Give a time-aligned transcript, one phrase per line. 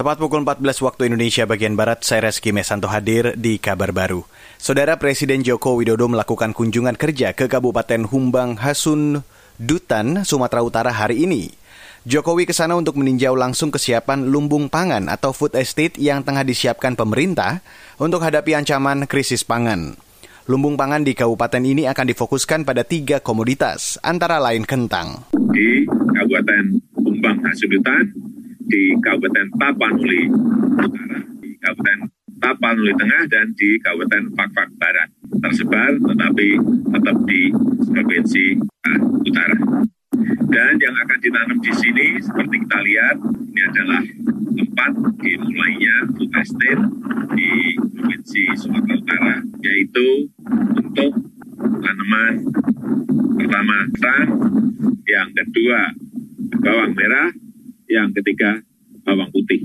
[0.00, 4.24] Tepat pukul 14 waktu Indonesia bagian Barat, saya Reski Mesanto hadir di kabar baru.
[4.56, 9.20] Saudara Presiden Joko Widodo melakukan kunjungan kerja ke Kabupaten Humbang Hasun,
[9.60, 11.52] Dutan, Sumatera Utara hari ini.
[12.08, 16.96] Jokowi ke sana untuk meninjau langsung kesiapan lumbung pangan atau food estate yang tengah disiapkan
[16.96, 17.60] pemerintah
[18.00, 20.00] untuk hadapi ancaman krisis pangan.
[20.48, 25.28] Lumbung pangan di kabupaten ini akan difokuskan pada tiga komoditas, antara lain kentang.
[25.52, 28.29] Di Kabupaten Humbang Hasundutan,
[28.70, 30.30] di Kabupaten Tapanuli
[30.78, 31.98] Utara, di Kabupaten
[32.38, 35.10] Tapanuli Tengah, dan di Kabupaten Fakfak Barat.
[35.42, 36.48] Tersebar tetapi
[36.94, 37.40] tetap di
[37.90, 38.44] Provinsi
[39.26, 39.58] Utara.
[40.50, 43.16] Dan yang akan ditanam di sini, seperti kita lihat,
[43.50, 44.02] ini adalah
[44.54, 46.82] tempat dimulainya food estate
[47.34, 50.30] di Provinsi Sumatera Utara, yaitu
[50.78, 51.12] untuk
[51.58, 52.34] tanaman
[53.36, 53.78] pertama
[55.10, 55.80] yang kedua
[56.60, 57.30] bawang merah,
[57.90, 58.62] yang ketiga
[59.04, 59.62] bawang putih.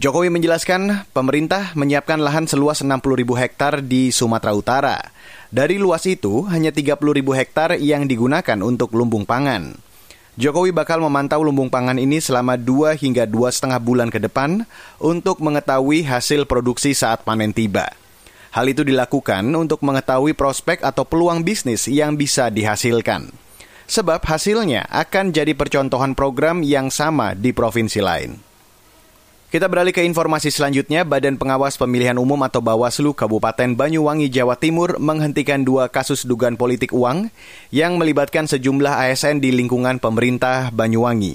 [0.00, 4.96] Jokowi menjelaskan pemerintah menyiapkan lahan seluas 60 ribu hektar di Sumatera Utara.
[5.52, 9.76] Dari luas itu, hanya 30 ribu hektar yang digunakan untuk lumbung pangan.
[10.40, 14.64] Jokowi bakal memantau lumbung pangan ini selama 2 hingga dua setengah bulan ke depan
[14.96, 17.92] untuk mengetahui hasil produksi saat panen tiba.
[18.56, 23.30] Hal itu dilakukan untuk mengetahui prospek atau peluang bisnis yang bisa dihasilkan
[23.90, 28.49] sebab hasilnya akan jadi percontohan program yang sama di provinsi lain.
[29.50, 34.94] Kita beralih ke informasi selanjutnya, Badan Pengawas Pemilihan Umum atau Bawaslu Kabupaten Banyuwangi, Jawa Timur
[35.02, 37.34] menghentikan dua kasus dugaan politik uang
[37.74, 41.34] yang melibatkan sejumlah ASN di lingkungan pemerintah Banyuwangi.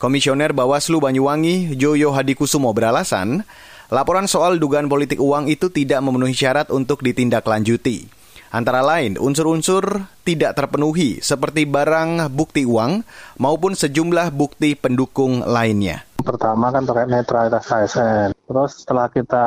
[0.00, 3.44] Komisioner Bawaslu Banyuwangi, Joyo Hadikusumo beralasan,
[3.92, 8.23] laporan soal dugaan politik uang itu tidak memenuhi syarat untuk ditindaklanjuti.
[8.54, 13.02] Antara lain, unsur-unsur tidak terpenuhi seperti barang bukti uang
[13.42, 16.06] maupun sejumlah bukti pendukung lainnya.
[16.22, 18.30] Pertama kan terkait netralitas ASN.
[18.30, 19.46] Terus setelah kita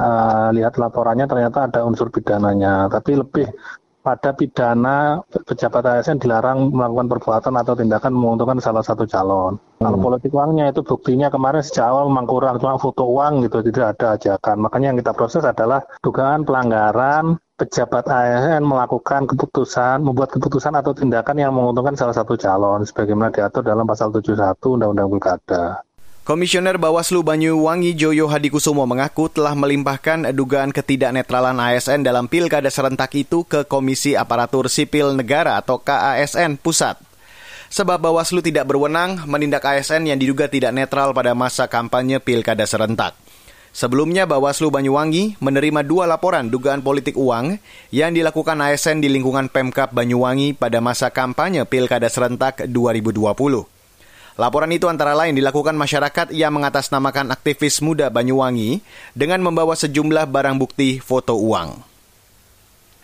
[0.00, 3.52] uh, lihat laporannya ternyata ada unsur pidananya, tapi lebih
[4.00, 9.60] pada pidana pejabat ASN dilarang melakukan perbuatan atau tindakan menguntungkan salah satu calon.
[9.60, 9.92] Hmm.
[9.92, 14.00] Kalau politik uangnya itu buktinya kemarin sejak awal memang kurang, cuma foto uang gitu, tidak
[14.00, 14.56] ada ajakan.
[14.64, 21.38] Makanya yang kita proses adalah dugaan pelanggaran pejabat ASN melakukan keputusan, membuat keputusan atau tindakan
[21.38, 25.86] yang menguntungkan salah satu calon, sebagaimana diatur dalam pasal 71 Undang-Undang Pilkada.
[26.26, 33.46] Komisioner Bawaslu Banyuwangi Joyo Hadikusumo mengaku telah melimpahkan dugaan ketidaknetralan ASN dalam pilkada serentak itu
[33.46, 36.98] ke Komisi Aparatur Sipil Negara atau KASN Pusat.
[37.74, 43.18] Sebab Bawaslu tidak berwenang menindak ASN yang diduga tidak netral pada masa kampanye pilkada serentak.
[43.72, 47.56] Sebelumnya Bawaslu Banyuwangi menerima dua laporan dugaan politik uang
[47.88, 53.32] yang dilakukan ASN di lingkungan Pemkap Banyuwangi pada masa kampanye Pilkada Serentak 2020.
[54.36, 58.84] Laporan itu antara lain dilakukan masyarakat yang mengatasnamakan aktivis muda Banyuwangi
[59.16, 61.80] dengan membawa sejumlah barang bukti foto uang.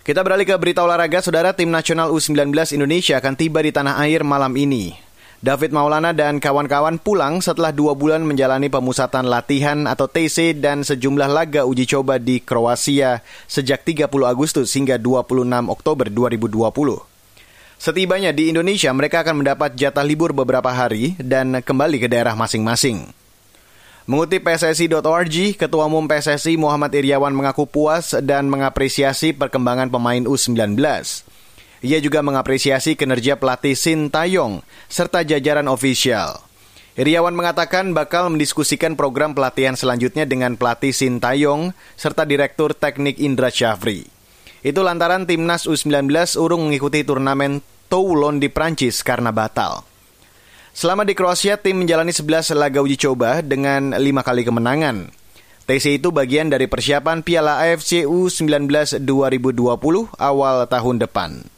[0.05, 4.21] Kita beralih ke berita olahraga, saudara tim nasional U19 Indonesia akan tiba di tanah air
[4.21, 5.08] malam ini.
[5.39, 11.31] David Maulana dan kawan-kawan pulang setelah dua bulan menjalani pemusatan latihan atau TC dan sejumlah
[11.31, 16.59] laga uji coba di Kroasia sejak 30 Agustus hingga 26 Oktober 2020.
[17.79, 23.15] Setibanya di Indonesia, mereka akan mendapat jatah libur beberapa hari dan kembali ke daerah masing-masing.
[24.11, 30.75] Mengutip PSSI.org, Ketua Umum PSSI Muhammad Iriawan mengaku puas dan mengapresiasi perkembangan pemain U19.
[31.79, 36.43] Ia juga mengapresiasi kinerja pelatih Sin Tayong serta jajaran ofisial.
[36.99, 43.55] Iriawan mengatakan bakal mendiskusikan program pelatihan selanjutnya dengan pelatih Sin Tayong serta Direktur Teknik Indra
[43.55, 44.11] Syafri.
[44.67, 46.11] Itu lantaran timnas U19
[46.43, 49.87] urung mengikuti turnamen Toulon di Prancis karena batal.
[50.75, 55.15] Selama di Kroasia, tim menjalani 11 laga uji coba dengan 5 kali kemenangan.
[55.71, 59.63] TC itu bagian dari persiapan Piala AFC U19 2020
[60.19, 61.58] awal tahun depan.